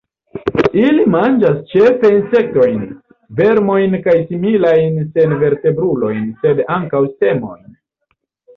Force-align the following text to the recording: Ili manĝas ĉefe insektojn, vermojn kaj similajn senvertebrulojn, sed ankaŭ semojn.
Ili 0.83 1.03
manĝas 1.15 1.59
ĉefe 1.73 2.09
insektojn, 2.13 2.79
vermojn 3.41 3.95
kaj 4.07 4.17
similajn 4.31 4.99
senvertebrulojn, 5.13 6.27
sed 6.43 6.67
ankaŭ 6.81 7.07
semojn. 7.23 7.81